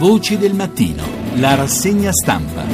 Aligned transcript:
Voci 0.00 0.38
del 0.38 0.54
mattino, 0.54 1.34
la 1.34 1.54
rassegna 1.56 2.10
stampa. 2.10 2.64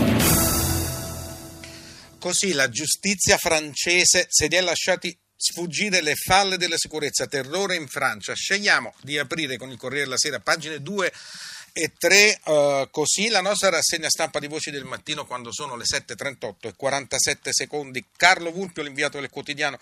Così 2.20 2.52
la 2.52 2.68
giustizia 2.68 3.36
francese 3.36 4.26
se 4.28 4.46
li 4.46 4.54
è 4.54 4.60
lasciati 4.60 5.12
sfuggire 5.34 6.02
le 6.02 6.14
falle 6.14 6.56
della 6.56 6.76
sicurezza, 6.76 7.26
terrore 7.26 7.74
in 7.74 7.88
Francia. 7.88 8.32
Scegliamo 8.32 8.94
di 9.02 9.18
aprire 9.18 9.56
con 9.56 9.72
il 9.72 9.76
Corriere 9.76 10.04
della 10.04 10.18
Sera, 10.18 10.38
pagine 10.38 10.80
2 10.80 11.12
e 11.78 11.92
3, 11.98 12.40
uh, 12.44 12.88
così 12.90 13.28
la 13.28 13.42
nostra 13.42 13.68
rassegna 13.68 14.08
stampa 14.08 14.38
di 14.38 14.46
Voci 14.46 14.70
del 14.70 14.86
Mattino 14.86 15.26
quando 15.26 15.52
sono 15.52 15.76
le 15.76 15.84
7.38 15.84 16.68
e 16.68 16.74
47 16.74 17.52
secondi. 17.52 18.02
Carlo 18.16 18.50
Vulpio, 18.50 18.82
l'inviato 18.82 19.20
del 19.20 19.28
quotidiano 19.28 19.78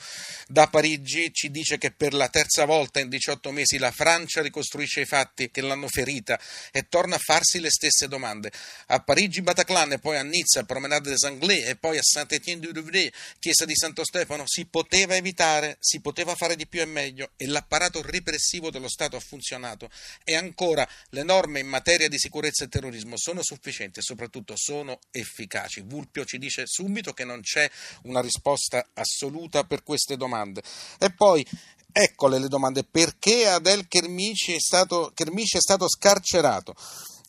da 0.48 0.66
Parigi, 0.66 1.32
ci 1.32 1.52
dice 1.52 1.78
che 1.78 1.92
per 1.92 2.12
la 2.12 2.28
terza 2.28 2.64
volta 2.64 2.98
in 2.98 3.08
18 3.08 3.52
mesi 3.52 3.78
la 3.78 3.92
Francia 3.92 4.42
ricostruisce 4.42 5.02
i 5.02 5.04
fatti 5.04 5.52
che 5.52 5.60
l'hanno 5.60 5.86
ferita 5.86 6.36
e 6.72 6.88
torna 6.88 7.14
a 7.14 7.20
farsi 7.20 7.60
le 7.60 7.70
stesse 7.70 8.08
domande. 8.08 8.50
A 8.86 8.98
Parigi 8.98 9.40
Bataclan 9.40 9.92
e 9.92 9.98
poi 10.00 10.16
a 10.16 10.24
Nizza, 10.24 10.64
Promenade 10.64 11.10
des 11.10 11.22
Anglais 11.22 11.64
e 11.64 11.76
poi 11.76 11.96
a 11.98 12.02
Saint-Étienne-du-Rouvray, 12.02 13.12
chiesa 13.38 13.64
di 13.64 13.76
Santo 13.76 14.02
Stefano, 14.04 14.42
si 14.48 14.64
poteva 14.64 15.14
evitare, 15.14 15.76
si 15.78 16.00
poteva 16.00 16.34
fare 16.34 16.56
di 16.56 16.66
più 16.66 16.80
e 16.80 16.86
meglio 16.86 17.30
e 17.36 17.46
l'apparato 17.46 18.02
repressivo 18.02 18.70
dello 18.70 18.88
Stato 18.88 19.14
ha 19.14 19.20
funzionato 19.20 19.88
e 20.24 20.34
ancora 20.34 20.84
le 21.10 21.22
norme 21.22 21.60
in 21.60 21.68
materia 21.68 21.82
materia 21.84 22.08
di 22.08 22.18
sicurezza 22.18 22.64
e 22.64 22.68
terrorismo 22.68 23.18
sono 23.18 23.42
sufficienti 23.42 23.98
e 23.98 24.02
soprattutto 24.02 24.54
sono 24.56 25.00
efficaci. 25.10 25.82
Vulpio 25.82 26.24
ci 26.24 26.38
dice 26.38 26.62
subito 26.64 27.12
che 27.12 27.26
non 27.26 27.42
c'è 27.42 27.70
una 28.04 28.22
risposta 28.22 28.88
assoluta 28.94 29.64
per 29.64 29.82
queste 29.82 30.16
domande. 30.16 30.62
E 30.98 31.12
poi 31.12 31.46
Eccole 31.96 32.40
le 32.40 32.48
domande. 32.48 32.82
Perché 32.82 33.46
Adel 33.46 33.86
Kermici 33.86 34.52
è 34.52 34.58
stato, 34.58 35.12
Kermici 35.14 35.58
è 35.58 35.60
stato 35.60 35.88
scarcerato? 35.88 36.74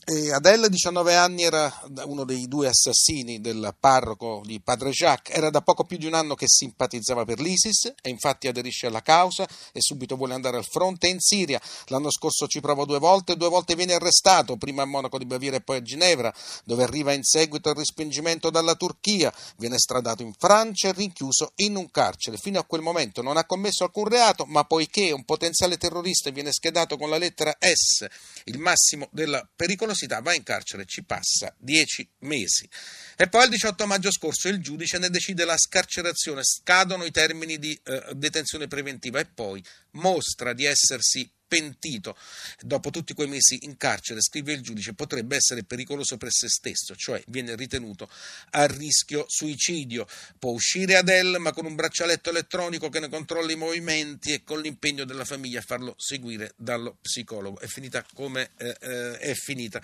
E 0.07 0.31
Adele, 0.31 0.69
19 0.69 1.15
anni, 1.15 1.41
era 1.41 1.81
uno 2.03 2.25
dei 2.25 2.47
due 2.47 2.67
assassini 2.67 3.41
del 3.41 3.73
parroco 3.79 4.43
di 4.45 4.59
Padre 4.59 4.91
Jacques. 4.91 5.35
Era 5.35 5.49
da 5.49 5.61
poco 5.61 5.83
più 5.83 5.97
di 5.97 6.05
un 6.05 6.13
anno 6.13 6.35
che 6.35 6.45
simpatizzava 6.47 7.25
per 7.25 7.39
l'ISIS 7.39 7.91
e 8.03 8.11
infatti 8.11 8.47
aderisce 8.47 8.85
alla 8.85 9.01
causa 9.01 9.47
e 9.71 9.81
subito 9.81 10.15
vuole 10.15 10.35
andare 10.35 10.57
al 10.57 10.63
fronte 10.63 11.07
in 11.07 11.19
Siria. 11.19 11.59
L'anno 11.87 12.11
scorso 12.11 12.45
ci 12.45 12.61
provò 12.61 12.85
due 12.85 12.99
volte 12.99 13.35
due 13.35 13.49
volte 13.49 13.73
viene 13.73 13.93
arrestato, 13.93 14.57
prima 14.57 14.83
a 14.83 14.85
Monaco 14.85 15.17
di 15.17 15.25
Baviera 15.25 15.55
e 15.55 15.61
poi 15.61 15.77
a 15.77 15.81
Ginevra, 15.81 16.31
dove 16.65 16.83
arriva 16.83 17.11
in 17.11 17.23
seguito 17.23 17.69
al 17.69 17.75
respingimento 17.75 18.51
dalla 18.51 18.75
Turchia. 18.75 19.33
Viene 19.57 19.79
stradato 19.79 20.21
in 20.21 20.33
Francia 20.37 20.89
e 20.89 20.93
rinchiuso 20.93 21.53
in 21.55 21.77
un 21.77 21.89
carcere. 21.89 22.37
Fino 22.37 22.59
a 22.59 22.63
quel 22.65 22.81
momento 22.81 23.23
non 23.23 23.37
ha 23.37 23.45
commesso 23.45 23.83
alcun 23.83 24.05
reato, 24.05 24.45
ma 24.45 24.65
poiché 24.65 25.11
un 25.11 25.25
potenziale 25.25 25.77
terrorista 25.77 26.29
viene 26.29 26.51
schedato 26.51 26.95
con 26.95 27.09
la 27.09 27.17
lettera 27.17 27.57
S, 27.59 28.05
il 28.43 28.59
massimo 28.59 29.07
della 29.09 29.43
pericolosità, 29.55 29.93
pericolosità, 29.95 30.19
va 30.19 30.33
in 30.33 30.43
carcere, 30.43 30.85
ci 30.85 31.03
passa 31.03 31.53
dieci 31.57 32.07
mesi. 32.19 32.69
E 33.15 33.27
poi 33.27 33.45
il 33.45 33.51
18 33.51 33.87
maggio 33.87 34.11
scorso 34.11 34.49
il 34.49 34.59
giudice 34.59 34.97
ne 34.97 35.09
decide 35.09 35.45
la 35.45 35.57
scarcerazione, 35.57 36.41
scadono 36.43 37.05
i 37.05 37.11
termini 37.11 37.57
di 37.57 37.79
eh, 37.83 38.11
detenzione 38.13 38.67
preventiva 38.67 39.19
e 39.19 39.25
poi 39.25 39.63
mostra 39.91 40.53
di 40.53 40.65
essersi 40.65 41.29
pentito 41.47 42.15
dopo 42.61 42.89
tutti 42.89 43.13
quei 43.13 43.27
mesi 43.27 43.59
in 43.61 43.77
carcere, 43.77 44.21
scrive 44.21 44.53
il 44.53 44.61
giudice, 44.61 44.93
potrebbe 44.93 45.35
essere 45.35 45.63
pericoloso 45.63 46.17
per 46.17 46.31
se 46.31 46.47
stesso, 46.49 46.95
cioè 46.95 47.21
viene 47.27 47.55
ritenuto 47.55 48.09
a 48.51 48.65
rischio 48.65 49.25
suicidio. 49.27 50.07
Può 50.39 50.51
uscire 50.51 50.95
Adele, 50.95 51.37
ma 51.37 51.53
con 51.53 51.65
un 51.65 51.75
braccialetto 51.75 52.29
elettronico 52.29 52.89
che 52.89 52.99
ne 52.99 53.09
controlla 53.09 53.51
i 53.51 53.55
movimenti 53.55 54.33
e 54.33 54.43
con 54.43 54.61
l'impegno 54.61 55.05
della 55.05 55.25
famiglia 55.25 55.59
a 55.59 55.63
farlo 55.63 55.95
seguire 55.97 56.53
dallo 56.57 56.97
psicologo. 57.01 57.59
È 57.59 57.67
finita 57.67 58.05
come 58.13 58.51
eh, 58.57 58.75
eh, 58.79 59.17
è 59.19 59.33
finita. 59.33 59.81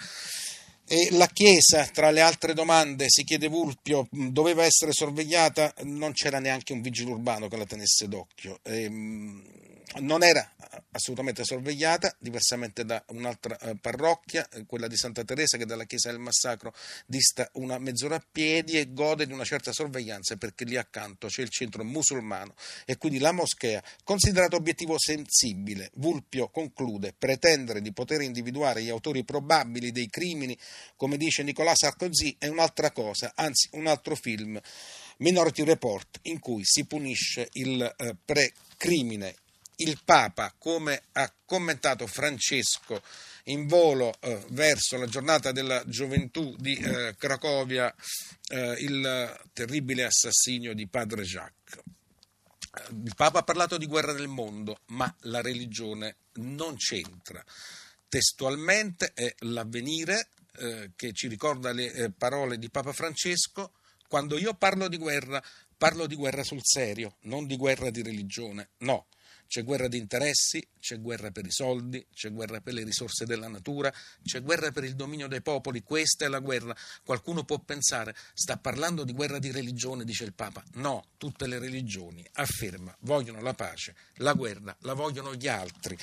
E 0.87 1.07
la 1.11 1.27
Chiesa, 1.27 1.85
tra 1.85 2.11
le 2.11 2.19
altre 2.19 2.53
domande, 2.53 3.05
si 3.07 3.23
chiede 3.23 3.47
Vulpio, 3.47 4.07
doveva 4.11 4.65
essere 4.65 4.91
sorvegliata, 4.91 5.73
non 5.83 6.11
c'era 6.11 6.39
neanche 6.39 6.73
un 6.73 6.81
vigile 6.81 7.11
urbano 7.11 7.47
che 7.47 7.55
la 7.55 7.65
tenesse 7.65 8.09
d'occhio. 8.09 8.59
E, 8.63 8.89
non 9.99 10.23
era 10.23 10.49
assolutamente 10.91 11.43
sorvegliata, 11.43 12.15
diversamente 12.19 12.83
da 12.85 13.03
un'altra 13.09 13.57
eh, 13.59 13.75
parrocchia, 13.75 14.47
eh, 14.49 14.65
quella 14.65 14.87
di 14.87 14.97
Santa 14.97 15.23
Teresa, 15.23 15.57
che 15.57 15.65
dalla 15.65 15.85
chiesa 15.85 16.09
del 16.09 16.19
Massacro 16.19 16.73
dista 17.05 17.49
una 17.53 17.77
mezz'ora 17.79 18.15
a 18.15 18.25
piedi 18.31 18.77
e 18.77 18.91
gode 18.93 19.25
di 19.25 19.33
una 19.33 19.43
certa 19.43 19.71
sorveglianza 19.71 20.35
perché 20.35 20.65
lì 20.65 20.77
accanto 20.77 21.27
c'è 21.27 21.41
il 21.41 21.49
centro 21.49 21.83
musulmano 21.83 22.53
e 22.85 22.97
quindi 22.97 23.19
la 23.19 23.31
moschea, 23.31 23.81
considerato 24.03 24.55
obiettivo 24.55 24.97
sensibile. 24.97 25.91
Vulpio 25.95 26.49
conclude: 26.49 27.13
pretendere 27.17 27.81
di 27.81 27.93
poter 27.93 28.21
individuare 28.21 28.83
gli 28.83 28.89
autori 28.89 29.23
probabili 29.23 29.91
dei 29.91 30.09
crimini, 30.09 30.57
come 30.95 31.17
dice 31.17 31.43
Nicolas 31.43 31.79
Sarkozy, 31.79 32.35
è 32.37 32.47
un'altra 32.47 32.91
cosa, 32.91 33.31
anzi 33.35 33.69
un 33.73 33.87
altro 33.87 34.15
film. 34.15 34.59
Minority 35.17 35.63
Report, 35.63 36.19
in 36.23 36.39
cui 36.39 36.63
si 36.65 36.85
punisce 36.85 37.47
il 37.53 37.81
eh, 37.81 38.15
pre-crimine 38.25 39.35
il 39.81 39.99
Papa, 40.03 40.53
come 40.57 41.03
ha 41.13 41.31
commentato 41.45 42.07
Francesco 42.07 43.01
in 43.45 43.67
volo 43.67 44.13
eh, 44.21 44.43
verso 44.49 44.97
la 44.97 45.07
giornata 45.07 45.51
della 45.51 45.83
gioventù 45.85 46.55
di 46.57 46.75
eh, 46.75 47.15
Cracovia, 47.17 47.93
eh, 48.49 48.75
il 48.79 49.49
terribile 49.53 50.03
assassinio 50.03 50.73
di 50.73 50.87
Padre 50.87 51.23
Jacques. 51.23 51.75
Eh, 51.75 52.93
il 53.03 53.13
Papa 53.15 53.39
ha 53.39 53.43
parlato 53.43 53.77
di 53.77 53.87
guerra 53.87 54.13
del 54.13 54.27
mondo, 54.27 54.81
ma 54.87 55.13
la 55.21 55.41
religione 55.41 56.17
non 56.33 56.75
c'entra. 56.75 57.43
Testualmente 58.07 59.11
è 59.13 59.33
l'avvenire 59.39 60.29
eh, 60.57 60.91
che 60.95 61.13
ci 61.13 61.27
ricorda 61.27 61.71
le 61.71 61.91
eh, 61.91 62.11
parole 62.11 62.57
di 62.57 62.69
Papa 62.69 62.91
Francesco. 62.91 63.73
Quando 64.07 64.37
io 64.37 64.53
parlo 64.53 64.89
di 64.89 64.97
guerra, 64.97 65.41
parlo 65.77 66.05
di 66.05 66.15
guerra 66.15 66.43
sul 66.43 66.59
serio, 66.61 67.15
non 67.21 67.47
di 67.47 67.55
guerra 67.55 67.89
di 67.89 68.03
religione. 68.03 68.69
No, 68.79 69.07
c'è 69.51 69.65
guerra 69.65 69.89
di 69.89 69.97
interessi, 69.97 70.65
c'è 70.79 70.97
guerra 71.01 71.29
per 71.29 71.45
i 71.45 71.51
soldi, 71.51 72.07
c'è 72.13 72.31
guerra 72.31 72.61
per 72.61 72.73
le 72.73 72.85
risorse 72.85 73.25
della 73.25 73.49
natura, 73.49 73.93
c'è 74.23 74.41
guerra 74.41 74.71
per 74.71 74.85
il 74.85 74.95
dominio 74.95 75.27
dei 75.27 75.41
popoli, 75.41 75.83
questa 75.83 76.23
è 76.23 76.29
la 76.29 76.39
guerra. 76.39 76.73
Qualcuno 77.03 77.43
può 77.43 77.59
pensare, 77.59 78.15
sta 78.33 78.55
parlando 78.55 79.03
di 79.03 79.11
guerra 79.11 79.39
di 79.39 79.51
religione, 79.51 80.05
dice 80.05 80.23
il 80.23 80.31
Papa. 80.31 80.63
No, 80.75 81.03
tutte 81.17 81.47
le 81.47 81.59
religioni, 81.59 82.25
afferma, 82.35 82.95
vogliono 83.01 83.41
la 83.41 83.53
pace, 83.53 83.93
la 84.19 84.31
guerra 84.31 84.73
la 84.83 84.93
vogliono 84.93 85.35
gli 85.35 85.49
altri. 85.49 85.97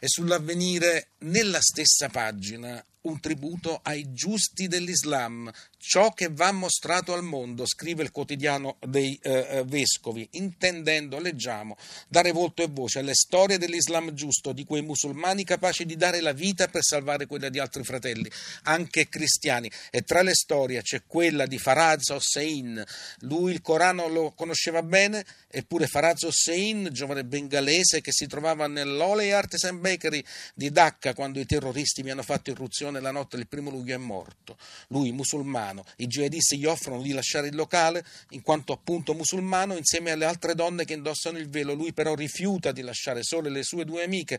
E 0.00 0.08
sull'avvenire, 0.08 1.10
nella 1.18 1.60
stessa 1.60 2.08
pagina, 2.08 2.82
un 3.02 3.20
tributo 3.20 3.78
ai 3.82 4.14
giusti 4.14 4.68
dell'Islam, 4.68 5.52
ciò 5.86 6.12
che 6.12 6.28
va 6.32 6.50
mostrato 6.50 7.12
al 7.12 7.22
mondo, 7.22 7.64
scrive 7.64 8.02
il 8.02 8.10
quotidiano 8.10 8.76
dei 8.84 9.16
eh, 9.22 9.46
eh, 9.48 9.64
vescovi, 9.64 10.26
intendendo, 10.32 11.20
leggiamo, 11.20 11.76
dare 12.08 12.32
volto 12.32 12.64
e 12.64 12.68
voce 12.68 12.98
alle 12.98 13.14
storie 13.14 13.56
dell'Islam 13.56 14.12
giusto, 14.12 14.50
di 14.50 14.64
quei 14.64 14.82
musulmani 14.82 15.44
capaci 15.44 15.86
di 15.86 15.96
dare 15.96 16.20
la 16.20 16.32
vita 16.32 16.66
per 16.66 16.82
salvare 16.82 17.26
quella 17.26 17.50
di 17.50 17.60
altri 17.60 17.84
fratelli, 17.84 18.28
anche 18.64 19.08
cristiani. 19.08 19.70
E 19.92 20.02
tra 20.02 20.22
le 20.22 20.34
storie 20.34 20.82
c'è 20.82 21.02
quella 21.06 21.46
di 21.46 21.56
Faraz 21.56 22.08
Hossein. 22.08 22.84
Lui 23.20 23.52
il 23.52 23.60
Corano 23.60 24.08
lo 24.08 24.32
conosceva 24.32 24.82
bene, 24.82 25.24
eppure 25.48 25.86
Faraz 25.86 26.22
Hossein, 26.22 26.88
giovane 26.90 27.24
bengalese 27.24 28.00
che 28.00 28.10
si 28.10 28.26
trovava 28.26 28.66
nell'Ole 28.66 29.32
Artisan 29.32 29.80
Bakery 29.80 30.22
di 30.52 30.70
Dhaka 30.70 31.14
quando 31.14 31.38
i 31.38 31.46
terroristi 31.46 32.02
mi 32.02 32.10
hanno 32.10 32.24
fatto 32.24 32.50
irruzione 32.50 32.98
nella 32.98 33.12
notte 33.12 33.36
del 33.36 33.46
primo 33.46 33.70
luglio 33.70 33.94
è 33.94 33.98
morto. 33.98 34.58
Lui, 34.88 35.12
musulmano, 35.12 35.74
i 35.96 36.06
jihadisti 36.06 36.58
gli 36.58 36.66
offrono 36.66 37.02
di 37.02 37.12
lasciare 37.12 37.48
il 37.48 37.54
locale 37.54 38.04
in 38.30 38.42
quanto 38.42 38.72
appunto 38.72 39.14
musulmano 39.14 39.76
insieme 39.76 40.10
alle 40.10 40.24
altre 40.24 40.54
donne 40.54 40.84
che 40.84 40.94
indossano 40.94 41.38
il 41.38 41.48
velo. 41.48 41.74
Lui 41.74 41.92
però 41.92 42.14
rifiuta 42.14 42.72
di 42.72 42.82
lasciare 42.82 43.22
sole 43.22 43.50
le 43.50 43.62
sue 43.62 43.84
due 43.84 44.04
amiche 44.04 44.38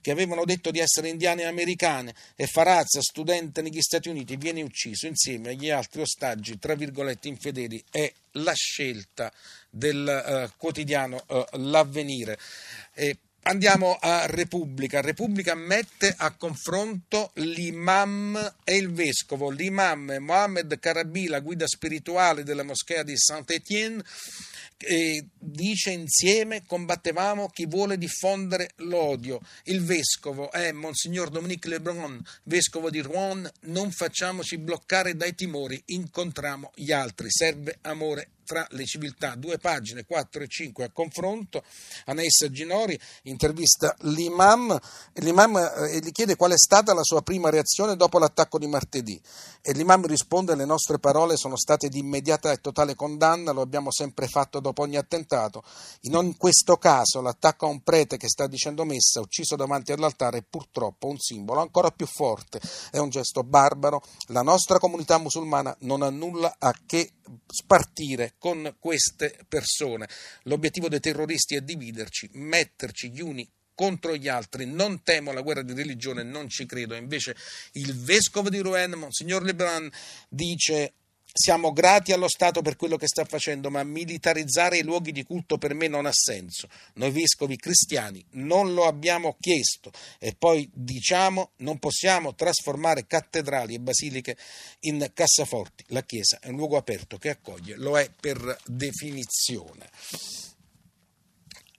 che 0.00 0.10
avevano 0.10 0.44
detto 0.44 0.70
di 0.70 0.78
essere 0.78 1.08
indiane 1.08 1.44
americane 1.44 2.14
e 2.36 2.46
Faraz, 2.46 2.98
studente 2.98 3.62
negli 3.62 3.80
Stati 3.80 4.08
Uniti, 4.08 4.36
viene 4.36 4.62
ucciso 4.62 5.06
insieme 5.06 5.50
agli 5.50 5.70
altri 5.70 6.00
ostaggi, 6.00 6.58
tra 6.58 6.74
virgolette, 6.74 7.28
infedeli. 7.28 7.82
È 7.90 8.12
la 8.32 8.54
scelta 8.54 9.32
del 9.70 10.48
uh, 10.48 10.56
quotidiano 10.56 11.22
uh, 11.26 11.44
L'Avvenire. 11.58 12.38
E 12.92 13.18
Andiamo 13.46 13.98
a 14.00 14.24
Repubblica. 14.24 15.02
Repubblica 15.02 15.54
mette 15.54 16.14
a 16.16 16.34
confronto 16.34 17.30
l'imam 17.34 18.54
e 18.64 18.76
il 18.76 18.90
vescovo. 18.90 19.50
L'imam 19.50 20.12
è 20.12 20.18
Mohammed 20.18 20.78
Karabila, 20.78 21.40
guida 21.40 21.66
spirituale 21.66 22.42
della 22.42 22.62
moschea 22.62 23.02
di 23.02 23.12
Saint-Étienne, 23.14 24.02
e 24.78 25.26
dice 25.38 25.90
insieme 25.90 26.64
combattevamo 26.66 27.50
chi 27.50 27.66
vuole 27.66 27.98
diffondere 27.98 28.70
l'odio. 28.76 29.40
Il 29.64 29.84
vescovo 29.84 30.50
è 30.50 30.72
Monsignor 30.72 31.28
Dominique 31.28 31.68
Lebrun, 31.68 32.22
vescovo 32.44 32.88
di 32.88 33.00
Rouen. 33.00 33.46
Non 33.64 33.90
facciamoci 33.90 34.56
bloccare 34.56 35.16
dai 35.16 35.34
timori, 35.34 35.82
incontriamo 35.84 36.72
gli 36.74 36.92
altri. 36.92 37.30
Serve 37.30 37.76
amore 37.82 38.30
tra 38.44 38.66
le 38.70 38.84
civiltà, 38.84 39.34
due 39.34 39.58
pagine 39.58 40.04
4 40.04 40.42
e 40.42 40.46
5 40.46 40.84
a 40.84 40.90
confronto. 40.90 41.62
Anais 42.06 42.46
Ginori 42.50 42.98
intervista 43.22 43.94
l'imam, 44.00 44.78
l'imam 45.14 45.56
eh, 45.56 45.98
gli 46.00 46.12
chiede 46.12 46.36
qual 46.36 46.52
è 46.52 46.58
stata 46.58 46.94
la 46.94 47.02
sua 47.02 47.22
prima 47.22 47.50
reazione 47.50 47.96
dopo 47.96 48.18
l'attacco 48.18 48.58
di 48.58 48.66
martedì 48.66 49.20
e 49.60 49.72
l'imam 49.72 50.06
risponde 50.06 50.54
le 50.54 50.64
nostre 50.64 50.98
parole 50.98 51.36
sono 51.36 51.56
state 51.56 51.88
di 51.88 51.98
immediata 51.98 52.52
e 52.52 52.60
totale 52.60 52.94
condanna, 52.94 53.52
lo 53.52 53.62
abbiamo 53.62 53.90
sempre 53.90 54.28
fatto 54.28 54.60
dopo 54.60 54.82
ogni 54.82 54.96
attentato. 54.96 55.62
In 56.02 56.36
questo 56.36 56.76
caso 56.76 57.20
l'attacco 57.20 57.66
a 57.66 57.70
un 57.70 57.82
prete 57.82 58.16
che 58.16 58.28
sta 58.28 58.46
dicendo 58.46 58.84
messa, 58.84 59.20
ucciso 59.20 59.56
davanti 59.56 59.92
all'altare, 59.92 60.38
è 60.38 60.42
purtroppo 60.42 61.08
un 61.08 61.18
simbolo 61.18 61.60
ancora 61.60 61.90
più 61.90 62.06
forte, 62.06 62.60
è 62.90 62.98
un 62.98 63.08
gesto 63.08 63.42
barbaro. 63.42 64.02
La 64.28 64.42
nostra 64.42 64.78
comunità 64.78 65.18
musulmana 65.18 65.74
non 65.80 66.02
ha 66.02 66.10
nulla 66.10 66.56
a 66.58 66.74
che 66.86 67.12
spartire 67.46 68.33
con 68.38 68.76
queste 68.78 69.38
persone. 69.48 70.08
L'obiettivo 70.42 70.88
dei 70.88 71.00
terroristi 71.00 71.56
è 71.56 71.60
dividerci, 71.60 72.30
metterci 72.32 73.10
gli 73.10 73.20
uni 73.20 73.48
contro 73.74 74.16
gli 74.16 74.28
altri, 74.28 74.66
non 74.66 75.02
temo 75.02 75.32
la 75.32 75.40
guerra 75.40 75.62
di 75.62 75.72
religione, 75.72 76.22
non 76.22 76.48
ci 76.48 76.66
credo. 76.66 76.94
Invece 76.94 77.36
il 77.72 77.94
vescovo 77.94 78.48
di 78.48 78.60
Rouen, 78.60 78.92
Monsignor 78.92 79.42
Lebrun, 79.42 79.90
dice 80.28 80.92
siamo 81.36 81.72
grati 81.72 82.12
allo 82.12 82.28
Stato 82.28 82.62
per 82.62 82.76
quello 82.76 82.96
che 82.96 83.08
sta 83.08 83.24
facendo, 83.24 83.68
ma 83.68 83.82
militarizzare 83.82 84.78
i 84.78 84.84
luoghi 84.84 85.10
di 85.10 85.24
culto 85.24 85.58
per 85.58 85.74
me 85.74 85.88
non 85.88 86.06
ha 86.06 86.12
senso. 86.12 86.68
Noi 86.94 87.10
vescovi 87.10 87.56
cristiani 87.56 88.24
non 88.34 88.72
lo 88.72 88.86
abbiamo 88.86 89.36
chiesto 89.40 89.90
e 90.20 90.36
poi 90.38 90.70
diciamo 90.72 91.50
non 91.56 91.80
possiamo 91.80 92.36
trasformare 92.36 93.08
cattedrali 93.08 93.74
e 93.74 93.80
basiliche 93.80 94.36
in 94.80 95.10
cassaforti. 95.12 95.84
La 95.88 96.04
Chiesa 96.04 96.38
è 96.40 96.50
un 96.50 96.56
luogo 96.56 96.76
aperto 96.76 97.18
che 97.18 97.30
accoglie, 97.30 97.74
lo 97.74 97.98
è 97.98 98.08
per 98.08 98.56
definizione. 98.64 99.90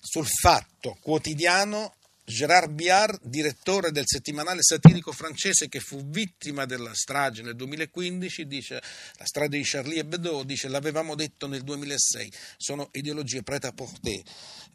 Sul 0.02 0.28
fatto 0.28 0.98
quotidiano 1.00 1.94
Gérard 2.28 2.72
Biard, 2.72 3.20
direttore 3.24 3.92
del 3.92 4.06
settimanale 4.08 4.64
satirico 4.64 5.12
francese 5.12 5.70
che 5.70 5.80
fu 5.80 6.04
vittima 6.10 6.66
della 6.66 6.94
strage 6.96 7.44
nel 7.44 7.56
2015, 7.56 8.48
dice, 8.48 8.82
la 9.18 9.26
strage 9.26 9.58
di 9.58 9.64
Charlie 9.64 10.00
Hebdo, 10.00 10.42
dice 10.44 10.68
l'avevamo 10.68 11.14
detto 11.14 11.48
nel 11.48 11.62
2006, 11.62 12.34
sono 12.58 12.90
ideologie 12.94 13.44
prete 13.44 13.68
à 13.68 13.74
porter. 13.74 14.24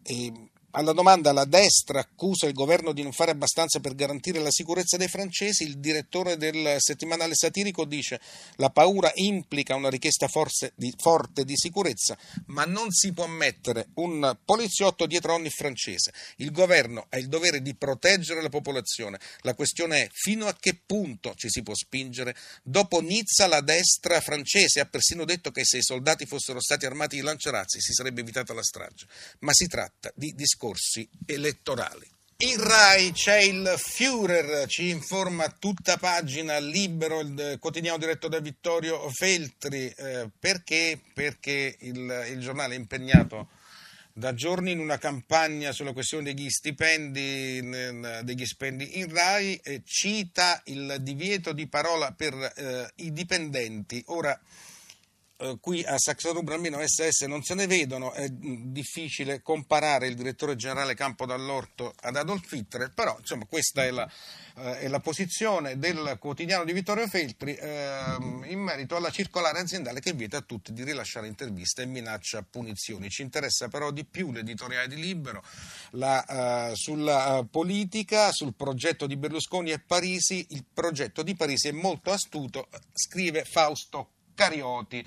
E 0.02 0.32
alla 0.72 0.92
domanda 0.92 1.32
la 1.32 1.44
destra 1.44 1.98
accusa 1.98 2.46
il 2.46 2.52
governo 2.52 2.92
di 2.92 3.02
non 3.02 3.12
fare 3.12 3.32
abbastanza 3.32 3.80
per 3.80 3.94
garantire 3.94 4.38
la 4.38 4.52
sicurezza 4.52 4.96
dei 4.96 5.08
francesi, 5.08 5.64
il 5.64 5.78
direttore 5.78 6.36
del 6.36 6.76
settimanale 6.78 7.34
satirico 7.34 7.84
dice 7.84 8.20
la 8.56 8.70
paura 8.70 9.10
implica 9.14 9.74
una 9.74 9.88
richiesta 9.88 10.28
di, 10.74 10.94
forte 10.96 11.44
di 11.44 11.56
sicurezza, 11.56 12.16
ma 12.46 12.64
non 12.64 12.92
si 12.92 13.12
può 13.12 13.26
mettere 13.26 13.88
un 13.94 14.36
poliziotto 14.44 15.06
dietro 15.06 15.34
ogni 15.34 15.50
francese. 15.50 16.12
Il 16.36 16.52
governo 16.52 17.06
ha 17.08 17.18
il 17.18 17.26
dovere 17.26 17.62
di 17.62 17.74
proteggere 17.74 18.40
la 18.40 18.48
popolazione. 18.48 19.18
La 19.40 19.54
questione 19.54 20.04
è 20.04 20.08
fino 20.12 20.46
a 20.46 20.56
che 20.58 20.80
punto 20.86 21.34
ci 21.34 21.48
si 21.48 21.62
può 21.62 21.74
spingere. 21.74 22.36
Dopo 22.62 23.00
Nizza 23.00 23.48
la 23.48 23.60
destra 23.60 24.20
francese 24.20 24.80
ha 24.80 24.86
persino 24.86 25.24
detto 25.24 25.50
che 25.50 25.64
se 25.64 25.78
i 25.78 25.82
soldati 25.82 26.26
fossero 26.26 26.60
stati 26.60 26.86
armati 26.86 27.16
di 27.16 27.22
lanciarazzi 27.22 27.80
si 27.80 27.92
sarebbe 27.92 28.20
evitata 28.20 28.54
la 28.54 28.62
strage. 28.62 29.06
Ma 29.40 29.52
si 29.52 29.66
tratta 29.66 30.12
di 30.14 30.32
discorsi 30.34 30.58
discorsi 30.60 31.08
elettorali. 31.24 32.06
In 32.42 32.62
Rai 32.62 33.12
c'è 33.12 33.38
il 33.38 33.74
Führer, 33.76 34.66
ci 34.66 34.88
informa 34.88 35.48
tutta 35.58 35.96
pagina 35.96 36.58
libero, 36.58 37.20
il 37.20 37.56
quotidiano 37.58 37.98
diretto 37.98 38.28
da 38.28 38.40
Vittorio 38.40 39.10
Feltri. 39.10 39.88
Eh, 39.88 40.28
perché? 40.38 40.98
Perché 41.12 41.76
il, 41.80 42.26
il, 42.30 42.40
giornale 42.40 42.74
è 42.74 42.78
impegnato 42.78 43.48
da 44.12 44.32
giorni 44.34 44.72
in 44.72 44.80
una 44.80 44.98
campagna 44.98 45.72
sulla 45.72 45.92
questione 45.92 46.24
degli 46.24 46.48
stipendi, 46.48 47.60
degli 48.22 48.44
stipendi 48.46 48.98
in 48.98 49.12
Rai 49.12 49.56
e 49.62 49.82
cita 49.84 50.60
il 50.66 50.96
divieto 51.00 51.52
di 51.52 51.66
parola 51.68 52.12
per 52.12 52.34
eh, 52.34 52.90
i 52.96 53.12
dipendenti. 53.12 54.02
Ora, 54.06 54.38
eh, 55.40 55.56
qui 55.58 55.82
a 55.84 55.96
Saxo 55.96 56.32
Rubra 56.32 56.54
almeno 56.54 56.78
SS 56.86 57.22
non 57.22 57.42
se 57.42 57.54
ne 57.54 57.66
vedono, 57.66 58.12
è 58.12 58.28
difficile 58.28 59.40
comparare 59.40 60.06
il 60.06 60.14
direttore 60.14 60.54
generale 60.54 60.94
Campo 60.94 61.24
Dall'Orto 61.24 61.94
ad 62.02 62.16
Adolf 62.16 62.52
Hitler, 62.52 62.92
però 62.92 63.16
insomma 63.18 63.46
questa 63.46 63.84
è 63.84 63.90
la, 63.90 64.10
eh, 64.56 64.80
è 64.80 64.88
la 64.88 65.00
posizione 65.00 65.78
del 65.78 66.16
quotidiano 66.18 66.64
di 66.64 66.74
Vittorio 66.74 67.08
Feltri 67.08 67.54
eh, 67.54 68.16
in 68.48 68.58
merito 68.58 68.96
alla 68.96 69.10
circolare 69.10 69.60
aziendale 69.60 70.00
che 70.00 70.12
vieta 70.12 70.36
a 70.36 70.42
tutti 70.42 70.74
di 70.74 70.84
rilasciare 70.84 71.26
interviste 71.26 71.82
e 71.82 71.86
minaccia 71.86 72.42
punizioni. 72.42 73.08
Ci 73.08 73.22
interessa 73.22 73.68
però 73.68 73.90
di 73.90 74.04
più 74.04 74.32
l'editoriale 74.32 74.88
di 74.88 74.96
Libero 74.96 75.42
la, 75.92 76.70
eh, 76.70 76.76
sulla 76.76 77.46
politica, 77.50 78.30
sul 78.30 78.54
progetto 78.54 79.06
di 79.06 79.16
Berlusconi 79.16 79.70
e 79.70 79.78
Parisi, 79.80 80.46
il 80.50 80.66
progetto 80.70 81.22
di 81.22 81.34
Parisi 81.34 81.68
è 81.68 81.72
molto 81.72 82.10
astuto, 82.10 82.68
scrive 82.92 83.44
Fausto 83.44 84.10
Carioti. 84.40 85.04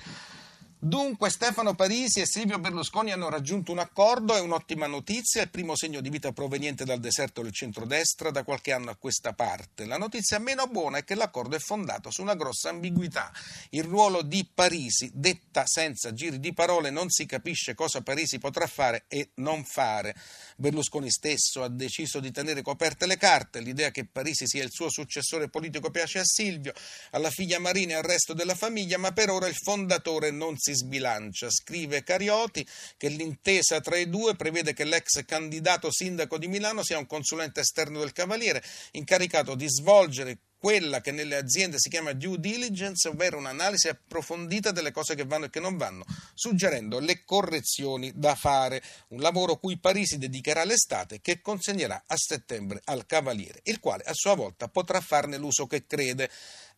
Dunque 0.83 1.30
Stefano 1.30 1.75
Parisi 1.75 2.19
e 2.19 2.25
Silvio 2.25 2.59
Berlusconi 2.59 3.13
hanno 3.13 3.30
raggiunto 3.30 3.71
un 3.71 3.80
accordo, 3.80 4.35
è 4.35 4.41
un'ottima 4.41 4.85
notizia, 4.85 5.41
il 5.41 5.50
primo 5.50 5.77
segno 5.77 6.01
di 6.01 6.09
vita 6.09 6.33
proveniente 6.33 6.83
dal 6.83 7.00
deserto 7.00 7.41
del 7.41 7.53
centrodestra 7.53 8.31
da 8.31 8.44
qualche 8.44 8.74
anno 8.74 8.91
a 8.91 8.97
questa 8.97 9.31
parte. 9.31 9.85
La 9.85 9.97
notizia 9.97 10.39
meno 10.39 10.68
buona 10.68 10.97
è 10.97 11.06
che 11.06 11.15
l'accordo 11.15 11.56
è 11.56 11.59
fondato 11.59 12.12
su 12.12 12.21
una 12.21 12.35
grossa 12.35 12.68
ambiguità. 12.68 13.31
Il 13.69 13.85
ruolo 13.85 14.24
di 14.24 14.45
Parisi, 14.53 15.09
detta 15.13 15.65
senza 15.65 16.12
giri 16.12 16.41
di 16.41 16.51
parole, 16.51 16.89
non 16.89 17.09
si 17.09 17.25
capisce 17.25 17.75
cosa 17.75 18.01
Parisi 18.01 18.38
potrà 18.38 18.68
fare 18.68 19.06
e 19.07 19.30
non 19.35 19.63
fare. 19.63 20.13
Berlusconi 20.57 21.09
stesso 21.09 21.63
ha 21.63 21.69
deciso 21.69 22.19
di 22.19 22.31
tenere 22.31 22.62
coperte 22.62 23.06
le 23.06 23.15
carte, 23.15 23.62
l'idea 23.62 23.89
che 23.89 24.03
Parisi 24.03 24.45
sia 24.47 24.65
il 24.65 24.69
suo 24.69 24.89
successore 24.89 25.47
politico 25.47 25.91
piace 25.91 26.19
a 26.19 26.25
Silvio, 26.25 26.74
alla 27.12 27.30
figlia 27.30 27.57
Marina 27.57 27.94
e 27.94 27.95
al 27.95 28.03
resto 28.03 28.33
della 28.33 28.53
famiglia, 28.53 28.97
ma 28.97 29.13
per 29.13 29.30
ora 29.30 29.47
il 29.47 29.56
fondatore 29.56 30.30
non 30.30 30.57
si 30.57 30.71
sbilancia. 30.73 31.49
Scrive 31.49 32.03
Carioti 32.03 32.65
che 32.97 33.07
l'intesa 33.07 33.79
tra 33.79 33.97
i 33.97 34.09
due 34.09 34.35
prevede 34.35 34.73
che 34.73 34.83
l'ex 34.83 35.23
candidato 35.25 35.91
sindaco 35.91 36.37
di 36.37 36.47
Milano 36.47 36.83
sia 36.83 36.97
un 36.97 37.07
consulente 37.07 37.61
esterno 37.61 37.99
del 37.99 38.11
Cavaliere, 38.11 38.63
incaricato 38.91 39.55
di 39.55 39.67
svolgere 39.67 40.37
quella 40.63 41.01
che 41.01 41.11
nelle 41.11 41.35
aziende 41.35 41.75
si 41.77 41.89
chiama 41.89 42.13
due 42.13 42.39
diligence, 42.39 43.09
ovvero 43.09 43.37
un'analisi 43.37 43.89
approfondita 43.89 44.71
delle 44.71 44.91
cose 44.93 45.13
che 45.13 45.25
vanno 45.25 45.43
e 45.43 45.49
che 45.49 45.59
non 45.59 45.75
vanno, 45.75 46.05
suggerendo 46.33 46.99
le 46.99 47.25
correzioni 47.25 48.13
da 48.15 48.33
fare, 48.33 48.81
un 49.09 49.19
lavoro 49.19 49.57
cui 49.57 49.77
Parisi 49.77 50.17
dedicherà 50.17 50.63
l'estate 50.63 51.19
che 51.19 51.41
consegnerà 51.41 52.05
a 52.07 52.15
settembre 52.15 52.79
al 52.85 53.05
Cavaliere, 53.05 53.59
il 53.63 53.81
quale 53.81 54.03
a 54.05 54.13
sua 54.13 54.35
volta 54.35 54.69
potrà 54.69 55.01
farne 55.01 55.35
l'uso 55.35 55.67
che 55.67 55.85
crede. 55.85 56.29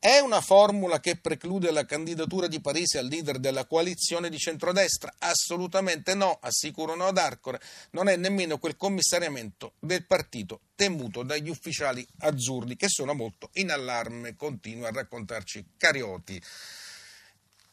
È 0.05 0.19
una 0.19 0.39
formula 0.39 0.99
che 0.99 1.15
preclude 1.15 1.71
la 1.71 1.83
candidatura 1.83 2.45
di 2.45 2.61
Parisi 2.61 2.99
al 2.99 3.07
leader 3.07 3.39
della 3.39 3.65
coalizione 3.65 4.29
di 4.29 4.37
centrodestra? 4.37 5.11
Assolutamente 5.17 6.13
no, 6.13 6.37
assicurano 6.41 7.07
ad 7.07 7.17
Arcore. 7.17 7.59
Non 7.89 8.07
è 8.07 8.15
nemmeno 8.15 8.59
quel 8.59 8.77
commissariamento 8.77 9.73
del 9.79 10.05
partito 10.05 10.59
temuto 10.75 11.23
dagli 11.23 11.49
ufficiali 11.49 12.05
azzurri 12.19 12.75
che 12.75 12.87
sono 12.87 13.15
molto 13.15 13.49
in 13.53 13.71
allarme, 13.71 14.35
continua 14.35 14.89
a 14.89 14.91
raccontarci 14.91 15.69
Carioti. 15.75 16.39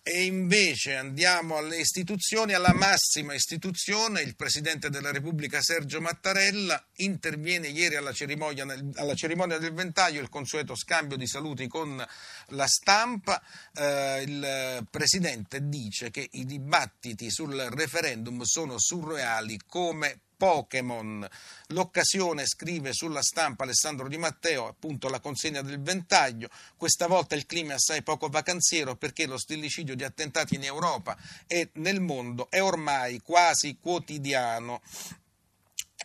E 0.04 0.24
invece 0.24 0.96
andiamo 0.96 1.58
alle 1.58 1.78
istituzioni, 1.78 2.54
alla 2.54 2.74
massima 2.74 3.34
istituzione, 3.34 4.22
il 4.22 4.34
Presidente 4.34 4.90
della 4.90 5.12
Repubblica 5.12 5.62
Sergio 5.62 6.00
Mattarella 6.00 6.84
interviene 6.96 7.68
ieri 7.68 7.94
alla 7.94 8.10
cerimonia, 8.10 8.66
alla 8.96 9.14
cerimonia 9.14 9.58
del 9.58 9.72
ventaglio, 9.72 10.20
il 10.20 10.28
consueto 10.28 10.74
scambio 10.74 11.16
di 11.16 11.28
saluti 11.28 11.68
con 11.68 12.04
la 12.48 12.66
stampa. 12.66 13.40
Eh, 13.72 14.22
il 14.26 14.88
Presidente 14.90 15.68
dice 15.68 16.10
che 16.10 16.28
i 16.32 16.46
dibattiti 16.46 17.30
sul 17.30 17.54
referendum 17.54 18.42
sono 18.42 18.80
surreali 18.80 19.56
come 19.68 20.22
Pokémon. 20.42 21.24
L'occasione, 21.68 22.46
scrive 22.46 22.92
sulla 22.92 23.22
stampa 23.22 23.62
Alessandro 23.62 24.08
Di 24.08 24.18
Matteo, 24.18 24.66
appunto 24.66 25.08
la 25.08 25.20
consegna 25.20 25.62
del 25.62 25.80
ventaglio. 25.80 26.48
Questa 26.76 27.06
volta 27.06 27.36
il 27.36 27.46
clima 27.46 27.70
è 27.70 27.74
assai 27.76 28.02
poco 28.02 28.26
vacanziero 28.26 28.96
perché 28.96 29.26
lo 29.26 29.38
stillicidio 29.38 29.94
di 29.94 30.02
attentati 30.02 30.56
in 30.56 30.64
Europa 30.64 31.16
e 31.46 31.70
nel 31.74 32.00
mondo 32.00 32.50
è 32.50 32.60
ormai 32.60 33.20
quasi 33.20 33.78
quotidiano. 33.80 34.82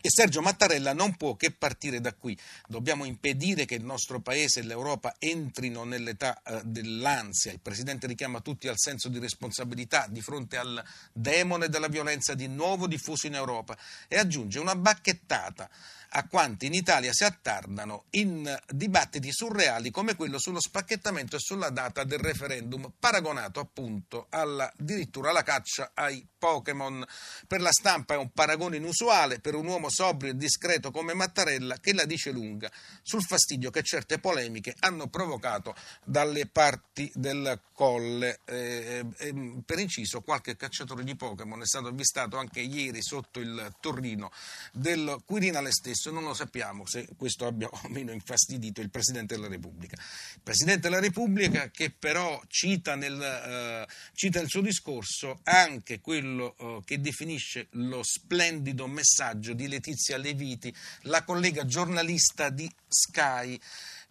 Che 0.07 0.09
Sergio 0.09 0.41
Mattarella 0.41 0.93
non 0.93 1.15
può 1.17 1.35
che 1.35 1.51
partire 1.51 1.99
da 1.99 2.13
qui. 2.13 2.37
Dobbiamo 2.65 3.03
impedire 3.03 3.65
che 3.65 3.75
il 3.75 3.83
nostro 3.83 4.21
paese 4.21 4.61
e 4.61 4.63
l'Europa 4.63 5.15
entrino 5.19 5.83
nell'età 5.83 6.41
eh, 6.43 6.61
dell'ansia. 6.63 7.51
Il 7.51 7.59
Presidente 7.59 8.07
richiama 8.07 8.39
tutti 8.39 8.69
al 8.69 8.77
senso 8.77 9.09
di 9.09 9.19
responsabilità 9.19 10.07
di 10.07 10.21
fronte 10.21 10.55
al 10.55 10.81
demone 11.11 11.67
della 11.67 11.89
violenza 11.89 12.35
di 12.35 12.47
nuovo 12.47 12.87
diffuso 12.87 13.27
in 13.27 13.35
Europa 13.35 13.77
e 14.07 14.17
aggiunge 14.17 14.59
una 14.59 14.75
bacchettata 14.75 15.69
a 16.09 16.27
quanti 16.27 16.67
in 16.67 16.73
Italia 16.73 17.11
si 17.11 17.23
attardano 17.23 18.05
in 18.11 18.57
dibattiti 18.67 19.31
surreali 19.31 19.91
come 19.91 20.15
quello 20.15 20.39
sullo 20.39 20.61
spacchettamento 20.61 21.35
e 21.35 21.39
sulla 21.39 21.69
data 21.69 22.03
del 22.03 22.19
referendum, 22.19 22.93
paragonato 22.97 23.59
appunto 23.59 24.27
alla, 24.29 24.71
addirittura 24.77 25.31
alla 25.31 25.43
caccia 25.43 25.91
ai 25.93 26.25
Pokémon. 26.37 27.05
Per 27.45 27.59
la 27.61 27.71
stampa 27.71 28.13
è 28.13 28.17
un 28.17 28.31
paragone 28.31 28.77
inusuale 28.77 29.39
per 29.39 29.55
un 29.55 29.67
uomo 29.67 29.89
sobrio 29.97 30.31
e 30.31 30.35
discreto 30.35 30.91
come 30.91 31.15
Mattarella 31.15 31.79
che 31.79 31.91
la 31.91 32.05
dice 32.05 32.29
lunga 32.31 32.71
sul 33.01 33.23
fastidio 33.23 33.71
che 33.71 33.81
certe 33.81 34.19
polemiche 34.19 34.75
hanno 34.81 35.07
provocato 35.07 35.73
dalle 36.03 36.45
parti 36.45 37.11
del 37.15 37.59
colle. 37.73 38.41
Eh, 38.45 39.03
eh, 39.17 39.33
per 39.65 39.79
inciso, 39.79 40.21
qualche 40.21 40.55
cacciatore 40.55 41.03
di 41.03 41.15
Pokémon 41.15 41.61
è 41.61 41.65
stato 41.65 41.87
avvistato 41.87 42.37
anche 42.37 42.59
ieri 42.59 43.01
sotto 43.01 43.39
il 43.39 43.75
torrino 43.79 44.31
del 44.71 45.21
Quirinale 45.25 45.71
stesso. 45.71 46.11
Non 46.11 46.23
lo 46.23 46.35
sappiamo 46.35 46.85
se 46.85 47.07
questo 47.17 47.47
abbia 47.47 47.67
o 47.67 47.87
meno 47.89 48.11
infastidito 48.11 48.81
il 48.81 48.91
Presidente 48.91 49.35
della 49.35 49.47
Repubblica. 49.47 49.95
Il 49.95 50.41
Presidente 50.43 50.89
della 50.89 51.01
Repubblica 51.01 51.69
che 51.71 51.89
però 51.89 52.39
cita 52.47 52.95
nel, 52.95 53.19
eh, 53.19 53.87
cita 54.13 54.39
nel 54.39 54.49
suo 54.49 54.61
discorso 54.61 55.39
anche 55.43 55.99
quello 55.99 56.27
quello 56.27 56.55
eh, 56.57 56.81
che 56.85 56.99
definisce 56.99 57.67
lo 57.71 58.01
splendido 58.03 58.87
messaggio 58.87 59.53
di 59.53 59.67
Letizia 59.77 60.17
Leviti, 60.17 60.73
la 61.03 61.23
collega 61.23 61.65
giornalista 61.65 62.49
di 62.49 62.69
Sky, 62.87 63.59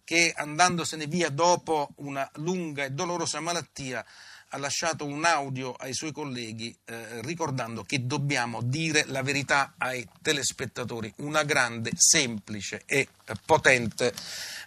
che 0.05 0.33
andandosene 0.33 1.07
via 1.07 1.29
dopo 1.29 1.89
una 1.97 2.29
lunga 2.35 2.85
e 2.85 2.91
dolorosa 2.91 3.41
malattia 3.41 4.05
ha 4.51 4.57
lasciato 4.57 5.03
un 5.03 5.25
audio 5.25 5.73
ai 5.73 5.93
suoi 5.93 6.13
colleghi 6.13 6.73
eh, 6.85 7.21
ricordando 7.21 7.83
che 7.83 8.05
dobbiamo 8.05 8.61
dire 8.61 9.03
la 9.07 9.21
verità 9.21 9.73
ai 9.77 10.07
telespettatori, 10.21 11.13
una 11.17 11.43
grande, 11.43 11.91
semplice 11.97 12.83
e 12.85 13.09
potente 13.45 14.13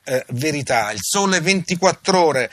eh, 0.04 0.26
verità. 0.28 0.92
Il 0.92 1.00
sole 1.00 1.40
24 1.40 2.22
ore 2.22 2.50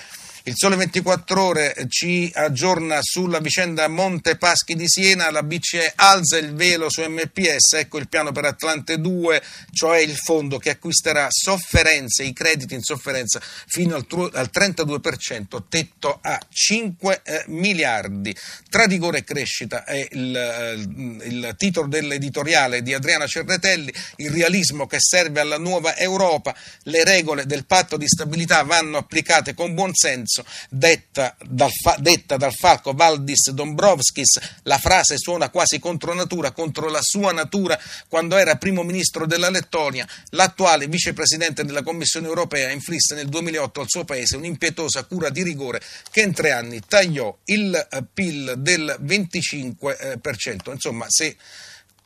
il 0.48 0.54
Sole 0.56 0.78
24 0.78 1.44
Ore 1.44 1.76
ci 1.90 2.32
aggiorna 2.34 3.00
sulla 3.02 3.40
vicenda 3.40 3.90
Monte 3.90 4.38
Paschi 4.38 4.76
di 4.76 4.88
Siena, 4.88 5.30
la 5.30 5.44
BCE 5.44 5.92
alza 5.94 6.38
il 6.38 6.54
velo 6.54 6.90
su 6.90 7.02
MPS, 7.02 7.74
ecco 7.74 7.98
il 7.98 8.08
piano 8.08 8.32
per 8.32 8.46
Atlante 8.46 9.02
2, 9.02 9.44
cioè 9.74 10.00
il 10.00 10.16
fondo 10.16 10.58
che 10.58 10.70
acquisterà 10.70 11.28
sofferenze, 11.30 12.24
i 12.24 12.32
crediti 12.32 12.76
in 12.76 12.82
sofferenza 12.82 13.42
fino 13.42 13.96
al, 13.96 14.06
al 14.10 14.50
32%, 14.54 15.64
tetto 15.68 16.18
a 16.22 16.40
5 16.50 17.22
eh, 17.24 17.44
miliardi. 17.48 18.34
Tradigore 18.70 19.18
e 19.18 19.24
crescita 19.26 19.84
è 19.84 20.08
il, 20.12 20.34
eh, 20.34 21.28
il 21.28 21.56
titolo 21.58 21.90
dell'editoriale 21.90 22.82
di 22.84 22.94
Adriana 22.94 23.28
Cerretelli, 23.28 23.94
il 24.18 24.32
realismo 24.32 24.88
che 24.88 25.02
serve 25.02 25.42
alla 25.42 25.58
nuova 25.58 25.98
Europa, 25.98 26.56
le 26.84 27.04
regole 27.04 27.46
del 27.46 27.66
patto 27.66 27.98
di 27.98 28.08
stabilità 28.08 28.64
vanno 28.64 28.96
applicate 28.96 29.54
con 29.54 29.74
buon 29.74 29.94
senso 29.94 30.36
senso, 30.38 30.46
detta 30.70 31.36
dal, 31.44 31.70
detta 32.00 32.38
dal 32.38 32.54
falco 32.54 32.94
Valdis 32.94 33.52
Dombrovskis, 33.52 34.40
la 34.64 34.78
frase 34.78 35.18
suona 35.18 35.50
quasi 35.50 35.80
contro 35.80 36.14
natura, 36.14 36.52
contro 36.52 36.90
la 36.90 37.02
sua 37.02 37.32
natura, 37.32 37.80
quando 38.08 38.38
era 38.38 38.56
primo 38.58 38.84
ministro 38.84 39.26
della 39.26 39.50
Lettonia, 39.50 40.08
l'attuale 40.32 40.88
vicepresidente 40.88 41.64
della 41.64 41.84
Commissione 41.84 42.28
europea 42.28 42.70
inflisse 42.72 43.16
nel 43.16 43.28
2008 43.30 43.82
al 43.82 43.88
suo 43.90 44.04
paese 44.04 44.36
un'impietosa 44.36 45.04
cura 45.06 45.30
di 45.30 45.44
rigore 45.44 45.82
che 46.12 46.22
in 46.22 46.34
tre 46.34 46.52
anni 46.52 46.82
tagliò 46.88 47.36
il 47.46 47.76
eh, 47.76 48.04
PIL 48.14 48.56
del 48.58 48.98
25%. 49.02 50.72
Insomma, 50.72 51.06
se 51.10 51.36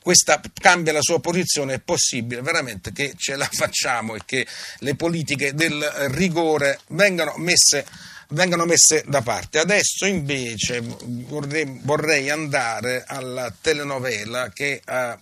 questa 0.01 0.41
cambia 0.59 0.93
la 0.93 1.01
sua 1.01 1.19
posizione, 1.19 1.75
è 1.75 1.79
possibile 1.79 2.41
veramente 2.41 2.91
che 2.91 3.13
ce 3.15 3.35
la 3.35 3.47
facciamo 3.51 4.15
e 4.15 4.21
che 4.25 4.47
le 4.79 4.95
politiche 4.95 5.53
del 5.53 5.79
rigore 6.09 6.79
vengano 6.87 7.35
messe 7.37 7.85
vengano 8.31 8.65
messe 8.65 9.03
da 9.07 9.21
parte. 9.21 9.59
Adesso 9.59 10.05
invece 10.05 10.81
vorrei, 10.81 11.79
vorrei 11.83 12.29
andare 12.29 13.03
alla 13.07 13.53
telenovela 13.61 14.49
che 14.49 14.81
ha 14.85 15.17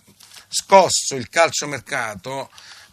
scosso 0.48 1.14
il 1.14 1.28
calciomercato 1.28 2.50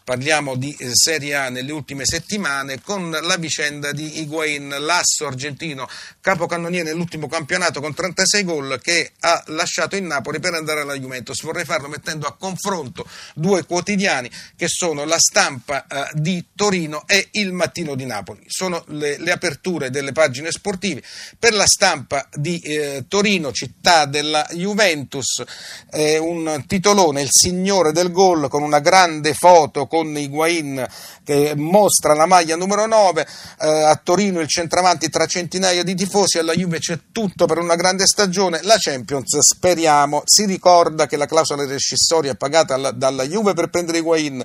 parliamo 0.08 0.56
di 0.56 0.74
eh, 0.78 0.88
Serie 0.94 1.34
A 1.34 1.50
nelle 1.50 1.70
ultime 1.70 2.06
settimane, 2.06 2.80
con 2.80 3.10
la 3.10 3.36
vicenda 3.36 3.92
di 3.92 4.20
Higuain, 4.20 4.74
l'asso 4.78 5.26
argentino, 5.26 5.86
capocannoniere 6.22 6.88
nell'ultimo 6.88 7.28
campionato 7.28 7.82
con 7.82 7.92
36 7.92 8.42
gol, 8.42 8.80
che 8.82 9.12
ha 9.20 9.42
lasciato 9.48 9.96
il 9.96 10.04
Napoli 10.04 10.40
per 10.40 10.54
andare 10.54 10.80
alla 10.80 10.94
Juventus. 10.94 11.42
Vorrei 11.42 11.66
farlo 11.66 11.88
mettendo 11.88 12.26
a 12.26 12.34
confronto 12.38 13.06
due 13.34 13.66
quotidiani 13.66 14.30
che 14.56 14.66
sono 14.66 15.04
la 15.04 15.18
stampa 15.18 15.86
eh, 15.86 16.10
di 16.14 16.42
Torino 16.54 17.06
e 17.06 17.28
il 17.32 17.52
Mattino 17.52 17.94
di 17.94 18.06
Napoli. 18.06 18.40
Sono 18.46 18.84
le, 18.88 19.18
le 19.18 19.30
aperture 19.30 19.90
delle 19.90 20.12
pagine 20.12 20.50
sportive. 20.50 21.02
Per 21.38 21.52
la 21.52 21.66
stampa 21.66 22.26
di 22.32 22.58
eh, 22.60 23.04
Torino, 23.08 23.52
città 23.52 24.06
della 24.06 24.48
Juventus, 24.52 25.44
eh, 25.90 26.16
un 26.16 26.64
titolone, 26.66 27.20
il 27.20 27.30
signore 27.30 27.92
del 27.92 28.10
gol, 28.10 28.48
con 28.48 28.62
una 28.62 28.80
grande 28.80 29.34
foto, 29.34 29.86
con 29.98 30.16
Higuain 30.16 30.86
che 31.24 31.54
mostra 31.56 32.14
la 32.14 32.26
maglia 32.26 32.56
numero 32.56 32.86
9, 32.86 33.26
eh, 33.60 33.66
a 33.66 34.00
Torino 34.02 34.40
il 34.40 34.48
centravanti 34.48 35.08
tra 35.10 35.26
centinaia 35.26 35.82
di 35.82 35.94
tifosi, 35.94 36.38
alla 36.38 36.54
Juve 36.54 36.78
c'è 36.78 36.98
tutto 37.12 37.46
per 37.46 37.58
una 37.58 37.74
grande 37.74 38.06
stagione, 38.06 38.60
la 38.62 38.76
Champions 38.78 39.36
speriamo, 39.38 40.22
si 40.24 40.46
ricorda 40.46 41.06
che 41.06 41.16
la 41.16 41.26
clausola 41.26 41.66
rescissoria 41.66 42.34
pagata 42.34 42.74
alla, 42.74 42.92
dalla 42.92 43.24
Juve 43.24 43.54
per 43.54 43.68
prendere 43.68 43.98
Higuain 43.98 44.44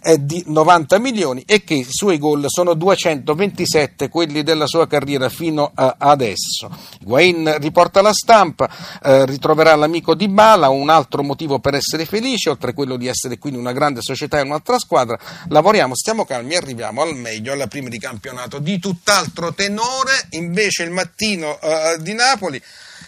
è 0.00 0.16
di 0.18 0.42
90 0.46 0.98
milioni 0.98 1.42
e 1.46 1.64
che 1.64 1.74
i 1.74 1.86
suoi 1.88 2.18
gol 2.18 2.44
sono 2.48 2.74
227 2.74 4.08
quelli 4.08 4.42
della 4.42 4.66
sua 4.66 4.86
carriera 4.86 5.28
fino 5.28 5.70
a 5.74 5.96
adesso. 5.98 6.70
Higuain 7.00 7.56
riporta 7.58 8.00
la 8.02 8.12
stampa, 8.12 8.68
eh, 9.02 9.26
ritroverà 9.26 9.74
l'amico 9.74 10.14
di 10.14 10.28
Bala, 10.28 10.68
un 10.68 10.88
altro 10.90 11.22
motivo 11.22 11.58
per 11.58 11.74
essere 11.74 12.04
felice, 12.04 12.50
oltre 12.50 12.70
a 12.70 12.74
quello 12.74 12.96
di 12.96 13.06
essere 13.06 13.38
qui 13.38 13.50
in 13.50 13.56
una 13.56 13.72
grande 13.72 14.00
società 14.02 14.38
e 14.38 14.42
un'altra 14.42 14.78
squadra, 14.78 15.18
lavoriamo, 15.48 15.94
stiamo 15.94 16.24
calmi 16.24 16.56
arriviamo 16.56 17.02
al 17.02 17.14
meglio, 17.14 17.52
alla 17.52 17.66
prima 17.66 17.88
di 17.88 17.98
campionato. 17.98 18.58
Di 18.58 18.78
tutt'altro 18.78 19.52
tenore, 19.54 20.26
invece 20.30 20.82
il 20.82 20.90
mattino 20.90 21.58
eh, 21.60 21.96
di 22.00 22.14
Napoli, 22.14 22.60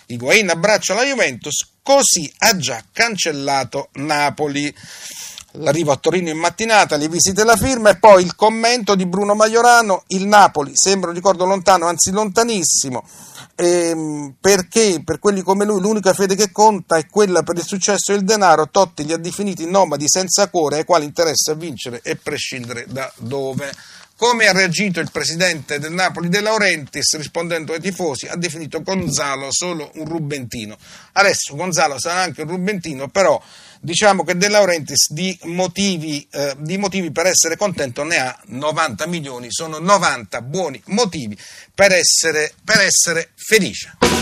Higuain 0.06 0.50
abbraccia 0.50 0.94
la 0.94 1.04
Juventus, 1.04 1.68
così 1.82 2.30
ha 2.38 2.56
già 2.56 2.82
cancellato 2.92 3.90
Napoli. 3.94 4.74
L'arrivo 5.54 5.90
a 5.90 5.96
Torino 5.96 6.30
in 6.30 6.38
mattinata, 6.38 6.96
le 6.96 7.08
visite 7.08 7.42
la 7.42 7.56
firma 7.56 7.90
e 7.90 7.98
poi 7.98 8.22
il 8.22 8.36
commento 8.36 8.94
di 8.94 9.04
Bruno 9.04 9.34
Maiorano, 9.34 10.04
il 10.08 10.26
Napoli 10.26 10.72
sembra 10.74 11.10
un 11.10 11.16
ricordo 11.16 11.44
lontano, 11.44 11.86
anzi 11.86 12.12
lontanissimo, 12.12 13.02
ehm, 13.56 14.34
perché 14.40 15.02
per 15.04 15.18
quelli 15.18 15.42
come 15.42 15.64
lui 15.64 15.80
l'unica 15.80 16.14
fede 16.14 16.36
che 16.36 16.52
conta 16.52 16.98
è 16.98 17.06
quella 17.08 17.42
per 17.42 17.56
il 17.56 17.64
successo 17.64 18.12
e 18.12 18.16
il 18.16 18.24
denaro, 18.24 18.68
Totti 18.70 19.04
li 19.04 19.12
ha 19.12 19.16
definiti 19.16 19.68
nomadi 19.68 20.04
senza 20.06 20.48
cuore 20.48 20.76
ai 20.76 20.84
quali 20.84 21.04
interessa 21.04 21.54
vincere 21.54 22.00
e 22.04 22.14
prescindere 22.14 22.84
da 22.88 23.12
dove. 23.16 23.72
Come 24.20 24.48
ha 24.48 24.52
reagito 24.52 25.00
il 25.00 25.10
presidente 25.10 25.78
del 25.78 25.92
Napoli 25.92 26.28
De 26.28 26.42
Laurentiis 26.42 27.16
rispondendo 27.16 27.72
ai 27.72 27.80
tifosi? 27.80 28.26
Ha 28.26 28.36
definito 28.36 28.82
Gonzalo 28.82 29.48
solo 29.50 29.90
un 29.94 30.04
rubentino. 30.04 30.76
Adesso 31.12 31.56
Gonzalo 31.56 31.98
sarà 31.98 32.20
anche 32.20 32.42
un 32.42 32.48
rubentino, 32.48 33.08
però 33.08 33.42
diciamo 33.80 34.24
che 34.24 34.36
De 34.36 34.48
Laurentiis 34.48 35.10
di 35.12 35.36
motivi, 35.44 36.26
eh, 36.30 36.54
di 36.58 36.76
motivi 36.76 37.10
per 37.10 37.26
essere 37.26 37.56
contento 37.56 38.04
ne 38.04 38.18
ha 38.18 38.38
90 38.46 39.06
milioni, 39.06 39.46
sono 39.50 39.78
90 39.78 40.42
buoni 40.42 40.80
motivi 40.86 41.36
per 41.74 41.92
essere, 41.92 42.52
per 42.62 42.80
essere 42.80 43.30
felice. 43.34 44.19